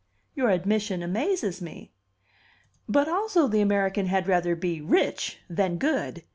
"Your 0.33 0.49
admission 0.49 1.03
amazes 1.03 1.61
me!" 1.61 1.91
"But 2.89 3.07
also 3.07 3.47
the 3.47 3.61
American 3.61 4.07
had 4.07 4.27
rather 4.27 4.55
be 4.55 4.81
rich 4.81 5.37
than 5.47 5.77
good. 5.77 6.23